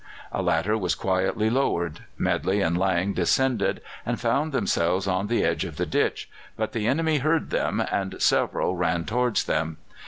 [0.31, 5.63] A ladder was quietly lowered, Medley and Lang descended, and found themselves on the edge
[5.63, 6.27] of the ditch;
[6.57, 9.77] but the enemy heard them, and several ran towards them.